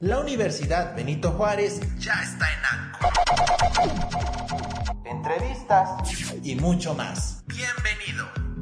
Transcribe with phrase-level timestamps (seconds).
[0.00, 3.08] La Universidad Benito Juárez ya está en ANCO.
[5.06, 5.88] Entrevistas
[6.42, 7.42] y mucho más.
[7.46, 8.55] Bienvenido.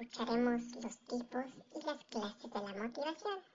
[0.00, 1.44] Escucharemos los tipos
[1.74, 3.53] y las clases de la motivación.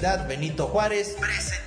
[0.00, 1.14] Universidad Benito Juárez.
[1.20, 1.59] Presenta